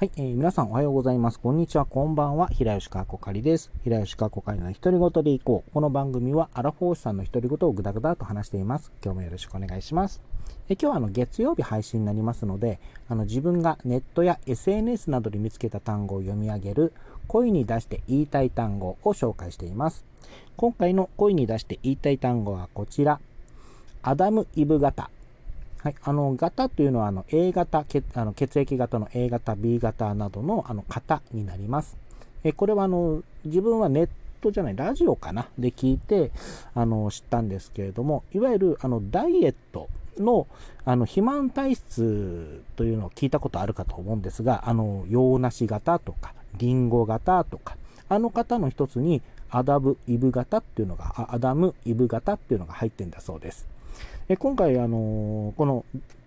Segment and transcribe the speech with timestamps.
[0.00, 1.38] はい、えー、皆さんおはようございます。
[1.38, 2.48] こんにちは、こんばんは。
[2.48, 3.70] 平吉川こかりです。
[3.84, 5.70] 平吉川こかりの独り言でいこう。
[5.74, 8.92] この番組はアラフォーシさんの独り言をぐだぐだと話しています。
[9.04, 10.22] 今日もよろしくお願いします。
[10.70, 16.94] え今日はあの月曜日配信になりますので、あの自分がネットや SNS などで見つけた単語を読み上げる
[17.28, 20.06] 声に出して言いたい単語を紹介しています。
[20.56, 23.20] 今回の声に出して言いたい単語はこちら。
[24.00, 25.10] アダム・イブ型。
[25.82, 31.96] はい、あの型というのはあの A 型血あの血液型の A 型 B 型などのあの型になります。
[32.44, 34.08] えこれはあの自分はネッ
[34.42, 36.32] トじゃないラジオかなで聞いて
[36.74, 39.88] あの知ったんですけれどもいわゆるあのダイエット
[40.18, 40.46] の
[40.84, 47.76] あの肥満体質というのを聞いたことあるかと思うんですがあの洋梨型とかリンゴ型とか
[48.10, 53.66] あの方の一つにアダム・イブ型っていうのがアダム・イブ型っていうのが入ってんだそうです。
[54.28, 55.84] え今回、あのこの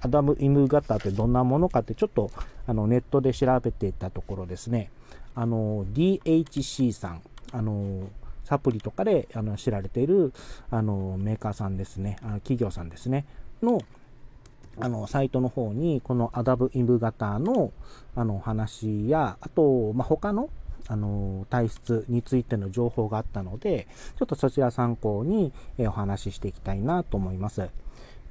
[0.00, 2.30] アダム・イヴ型ってどんなものかってちょっと
[2.66, 4.90] あのネットで調べていたところですね、
[5.34, 8.08] あの DHC さん、あの
[8.44, 10.32] サプリとかであの知られている
[10.70, 13.24] あのメーカーさんですね、あの企業さんですね、
[13.62, 13.80] の
[14.78, 17.72] あのサイトの方にこのアダム・イヴ型の
[18.14, 20.50] あの話や、あと、まあ、他の
[20.88, 27.68] あの体質についての情報があったので、ちょっとそちら参考にお話ししていきたいなと思います。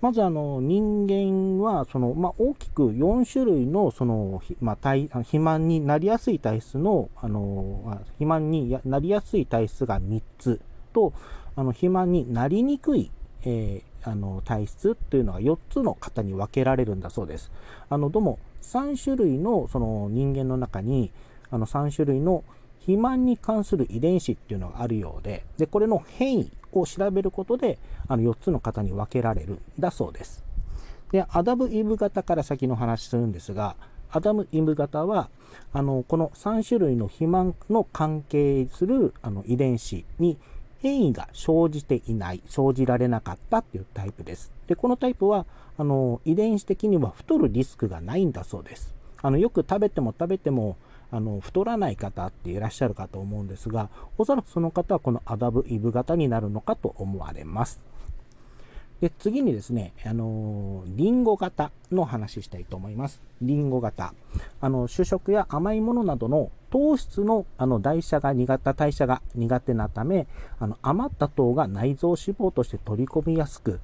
[0.02, 10.62] まずあの人間はその、まあ、大きく4種類のその、まあ、体肥満になりやすい体質のあの肥満になりやすい体質が3つ
[10.94, 11.14] と
[11.56, 13.10] あの肥満になりにくい、
[13.46, 17.52] えー、あの体質っていうのが4つの方に分けられるんだそうです。
[17.90, 21.12] あのどうも3種類のその人間の中に
[21.52, 22.44] あの3種類の
[22.80, 30.44] 肥満に関する遺伝子っていうのがあるようで、で、これの変異を調べることで、あの4つの型に分けられるんだそうです。
[31.12, 33.76] で、アダム・イブ型から先の話するんですが、
[34.12, 35.30] アダム・イブ型は、
[35.74, 40.38] あの、この3種類の肥満の関係するあの遺伝子に
[40.80, 44.52] 変異が生じていない、生じられなかったっていうタイプです。
[44.68, 45.46] で、このタイプは、
[45.78, 48.94] あの、遺伝子的には太るリスクがないんだそうです。
[49.22, 50.78] あの、よく食べても食べても、
[51.12, 57.80] あの太らない方っていらっしゃるかと思うんですが、おそらくその方はこのアダブ・イブ型になるのかと思われます。
[59.02, 63.22] で次にですね、あのリンゴ型の話したいと思います。
[63.42, 64.14] リンゴ型。
[64.62, 70.28] あの主食や甘いものなどの糖質のあの代謝が苦手、代謝が苦手なため、
[70.60, 73.80] あの余った糖が内臓脂肪として取り込みやすく、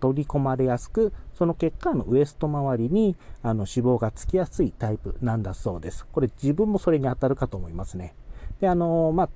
[0.00, 6.04] 取り込まれやすく、その結果、のウエスト周りにあの脂肪がつきやすいタイプなんだそうです。
[6.10, 8.14] これ自分もそれに当たるかと思いますね。
[8.60, 9.28] で、あの、まあ、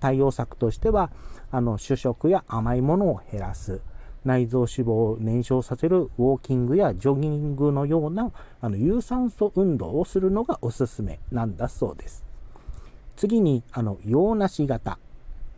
[0.00, 1.10] 対応策としては、
[1.50, 3.80] あの、主食や甘いものを減らす。
[4.24, 8.30] 内臓脂肪を燃焼させるウォーキングやジョギングのような
[8.60, 12.24] あの有酸素運動をするのがおすすめなんだそうです。
[13.16, 14.98] 次に、あの、洋梨型。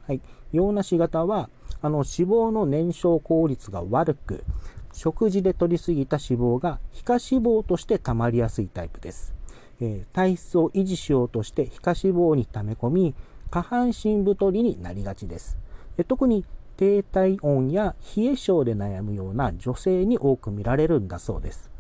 [0.07, 0.21] はい。
[0.53, 1.51] 洋梨型は、
[1.83, 4.45] あの、脂肪の燃焼効率が悪く、
[4.93, 9.35] 食事で摂りすぎた脂肪が皮下脂肪として溜まりやすいタイプです。
[9.81, 13.15] えー、体質を維持しようとして皮下脂肪に溜め込み、
[13.51, 15.57] 下半身太りになりがちです。
[15.97, 16.45] え特に
[16.77, 21.71] 低体温や冷え性で悩むような女性に多く見られるんだそうです。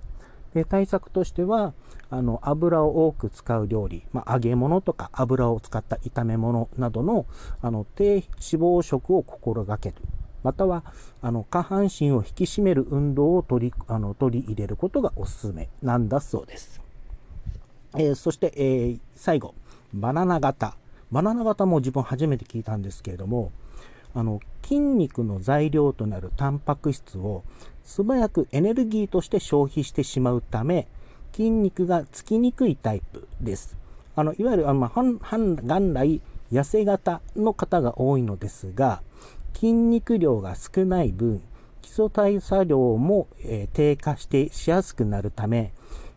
[0.54, 1.74] で対策としては
[2.10, 7.26] あの油を多く使う料理、まあ、揚げ物とか油を使った炒め物などの
[7.62, 9.96] あの低脂肪食を心がける。
[10.42, 10.84] または
[11.20, 15.68] あの下半身を引き締める運動を取りあの取り入れることがおすすめ。
[15.82, 16.80] なんだそうです、
[17.94, 19.54] えー、そして、えー、最後。
[19.92, 20.76] バナナ型。
[21.10, 23.52] バナナ型も自分初めて聞いたんですけれども
[24.14, 27.44] あの筋肉の材料となるタンパク質を
[27.84, 30.86] 素早くエネルギーとして消費してしまうため
[31.32, 33.76] 筋肉がつきにくいタイプです。
[34.16, 36.20] あのいわゆるあの、まあ、元来
[36.52, 39.02] 痩せ型の方が多いのですが
[39.54, 41.42] 筋肉量が少ない分
[41.80, 45.72] 基礎代謝量も、えー、低下してしやすくなるため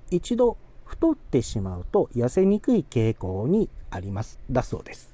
[0.09, 5.13] 一度太ってしまうと痩せにくい傾向にありますだそうです。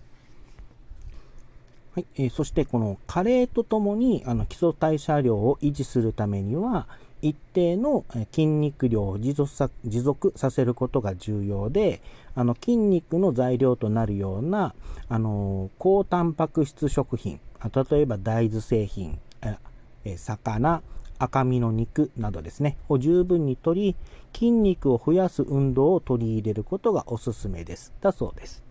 [1.95, 6.87] はいえー、そしてこの加齢とともにあの基礎代謝量を維持するためには
[7.21, 12.01] 一定の筋肉量を持続さ持続させることが重要で
[12.35, 14.73] あの筋肉の材料となるような
[15.09, 17.39] あの高タンパク質食品
[17.91, 19.19] 例えば大豆製品
[20.17, 20.81] 魚
[21.17, 23.95] 赤身の肉などですねを十分にとり
[24.33, 27.93] 筋肉を増やす運動を取り入れることがおすすめです。
[27.99, 28.63] だそうです。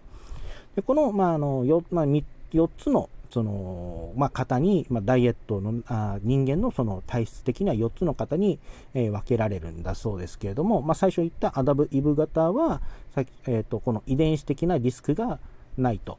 [0.75, 8.59] でこの,、まああのよまあ、3 4つのその、まあ、型に、まあ、ダイエットのあ人間のその体質的には4つの型に、
[8.95, 12.81] えー、分けられるんだそうですけれども、まあ、最初言ったアダブ・イブ型は
[13.15, 15.39] さっき、えーと、この遺伝子的なリスクが
[15.77, 16.19] ないと。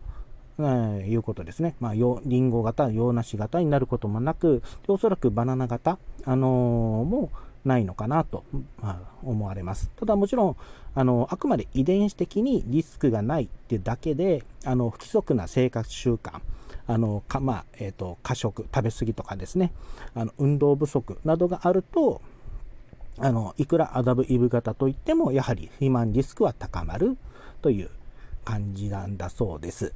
[0.61, 1.75] え、いうことですね。
[1.79, 7.31] まあ、リンゴ型、洋梨型になることもなく、おそらくバナナ型、あのー、も
[7.69, 8.43] ないのかなと、
[8.81, 9.91] ま、思われます。
[9.95, 10.57] ただもちろん、
[10.95, 16.41] あの、あくまで遺伝子的にリスクがないってだけで、あの、不規則な生活習慣、
[16.87, 19.71] あの、か、まあ、えっ、ー、と、過食、食べ過ぎとかですね、
[20.15, 22.21] あの、運動不足などがあると、
[23.19, 27.17] あの、いくらアダブイブ型といっても、やはり肥満リスクは高まる
[27.61, 27.89] という
[28.43, 29.93] 感じなんだそうです。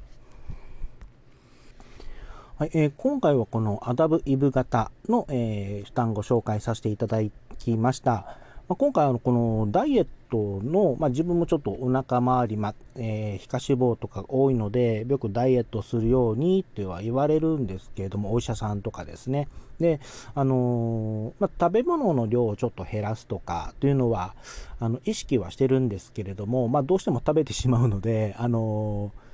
[2.56, 7.20] はいえー、今回はこのアダブイブ型の、えー、負担ご紹介させていただ
[7.54, 8.38] きました。
[8.66, 19.48] まあ、今回はこのダイエットの、まあ、自分もちょっとお腹周り、まえー、皮下脂肪とか多いので、よくダイエットするようにっては言われるんですけれども、お医者さんとかですね。
[19.78, 20.00] で、
[20.34, 24.34] あのー、まあ、食べ物の量をちょっと減らすとかというのは、
[24.80, 29.24] あの、意識はしてるんですけれども、ま、どうしても食べてしまうので、あのー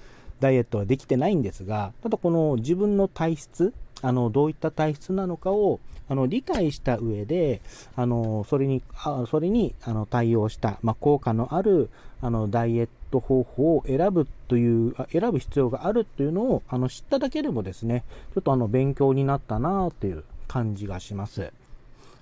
[0.40, 7.60] ダイエットはできてないんですが、ただこの自分の体質、あの、どういった体質なのかを、あの、理解した上で、
[7.96, 18.04] あの、それに、あそれに、あの、対応した、まあ、効果のある、あの、ダイエット方法を選ぶという、選ぶ必要があるというのを、あの、知っただけでもですね、
[18.34, 21.52] ちょっとあの、勉強になったなという感じがします。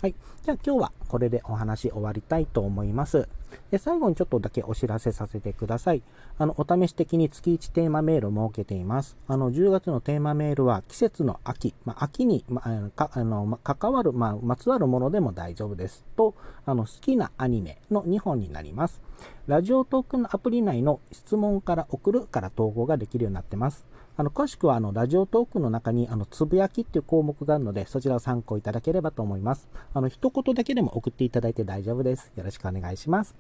[0.01, 0.15] はい。
[0.45, 3.29] じゃあ今日はこれでお話終わりたいと思います。
[3.73, 6.05] で最後にちょっとだけお知らせさせてください。
[6.39, 9.17] あの、お試し的に月1テーマメールを設けています。
[9.27, 16.05] あの、10月のテーマメールは季節の秋、まあ、秋に、まあ、かあの、ま、関わる、まあ、まつわるものでも大丈夫です。
[16.17, 19.03] と、あの、好きなアニメの2本になります。
[19.49, 23.85] ラジオトークのアプリ内の質問から送るから投稿ができるようになってます。
[24.19, 29.69] あの、詳しくは、あの、ラジオトークの中に、あの、つぶやきっていう項目があるので、そちらを参考いただければと思います。
[29.95, 32.33] あの、一言だけでも送っていただいて大丈夫です。
[32.35, 33.37] よろしくお願いします。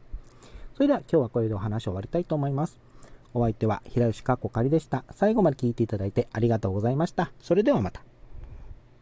[0.75, 2.79] それでは今日はこれでお話を終わりたいと思います。
[3.35, 5.03] お相手は平吉かっこかりでした。
[5.11, 7.33] 最後まで聞いていただいてありがとうございました。
[7.41, 8.08] それではまた。